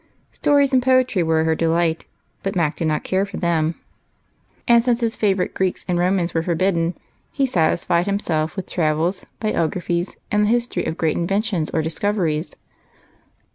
Stories 0.31 0.73
and 0.73 0.81
poetry 0.81 1.21
were 1.21 1.43
her 1.43 1.53
delight, 1.53 2.05
but 2.41 2.55
Mac 2.55 2.75
did 2.75 2.87
not 2.87 3.03
care 3.03 3.23
for 3.23 3.37
them; 3.37 3.75
and 4.67 4.83
since 4.83 4.99
his 4.99 5.15
favorite 5.15 5.53
Greeks 5.53 5.85
and 5.87 5.99
Romans 5.99 6.33
were 6.33 6.41
forbidden, 6.41 6.95
he 7.31 7.45
satisfied 7.45 8.07
himself 8.07 8.55
with 8.55 8.65
travels, 8.67 9.23
biographies, 9.39 10.17
and 10.31 10.45
the 10.45 10.49
history 10.49 10.85
of 10.85 10.97
great 10.97 11.17
inventions 11.17 11.69
or 11.69 11.83
discoveries. 11.83 12.55